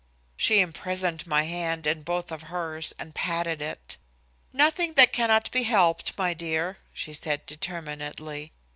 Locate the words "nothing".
4.51-4.95